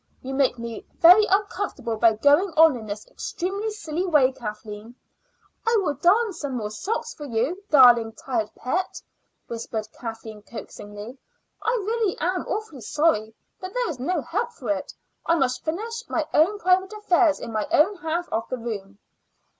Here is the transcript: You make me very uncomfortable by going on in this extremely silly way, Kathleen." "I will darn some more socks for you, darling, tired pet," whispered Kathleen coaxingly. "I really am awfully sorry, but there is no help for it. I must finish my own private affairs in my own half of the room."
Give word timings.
You 0.23 0.33
make 0.33 0.57
me 0.57 0.83
very 0.95 1.27
uncomfortable 1.29 1.95
by 1.95 2.13
going 2.15 2.49
on 2.57 2.75
in 2.75 2.87
this 2.87 3.05
extremely 3.05 3.69
silly 3.69 4.03
way, 4.03 4.31
Kathleen." 4.31 4.95
"I 5.67 5.77
will 5.79 5.93
darn 5.93 6.33
some 6.33 6.57
more 6.57 6.71
socks 6.71 7.13
for 7.13 7.25
you, 7.27 7.61
darling, 7.69 8.13
tired 8.13 8.49
pet," 8.55 8.99
whispered 9.45 9.87
Kathleen 9.93 10.41
coaxingly. 10.41 11.19
"I 11.61 11.69
really 11.85 12.17
am 12.19 12.47
awfully 12.47 12.81
sorry, 12.81 13.35
but 13.59 13.75
there 13.75 13.89
is 13.91 13.99
no 13.99 14.21
help 14.23 14.51
for 14.53 14.71
it. 14.71 14.91
I 15.27 15.35
must 15.35 15.63
finish 15.63 16.09
my 16.09 16.25
own 16.33 16.57
private 16.57 16.93
affairs 16.93 17.39
in 17.39 17.51
my 17.51 17.67
own 17.71 17.97
half 17.97 18.27
of 18.29 18.49
the 18.49 18.57
room." 18.57 18.97